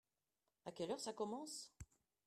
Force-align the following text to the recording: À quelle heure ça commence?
À 0.65 0.71
quelle 0.71 0.89
heure 0.89 0.99
ça 0.99 1.13
commence? 1.13 1.71